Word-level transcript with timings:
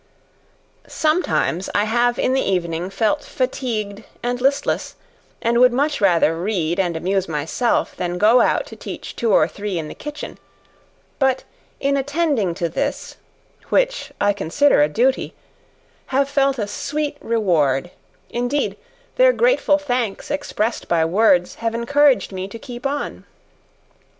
Sometimes, 0.87 1.69
I 1.75 1.83
have 1.83 2.17
in 2.17 2.33
the 2.33 2.41
evening 2.41 2.89
felt 2.89 3.23
fatigued 3.23 4.03
and 4.23 4.41
listless, 4.41 4.95
and 5.43 5.59
would 5.59 5.71
much 5.71 6.01
rather 6.01 6.35
read, 6.41 6.79
and 6.79 6.97
amuse 6.97 7.27
myself, 7.27 7.95
than 7.95 8.17
go 8.17 8.41
out 8.41 8.65
to 8.65 8.75
teach 8.75 9.15
two 9.15 9.31
or 9.31 9.47
three 9.47 9.77
in 9.77 9.89
the 9.89 9.93
kitchen; 9.93 10.39
but 11.19 11.43
in 11.79 11.97
attending 11.97 12.55
to 12.55 12.67
this, 12.67 13.17
(which 13.69 14.11
I 14.19 14.33
consider 14.33 14.81
a 14.81 14.89
duty,) 14.89 15.35
have 16.07 16.27
felt 16.27 16.57
a 16.57 16.65
sweet 16.65 17.17
reward 17.21 17.91
indeed, 18.31 18.77
their 19.17 19.31
grateful 19.33 19.77
thanks 19.77 20.31
expressed 20.31 20.87
by 20.87 21.05
words, 21.05 21.53
have 21.61 21.75
encouraged 21.75 22.31
me 22.31 22.47
to 22.47 22.57
keep 22.57 22.87
on. 22.87 23.23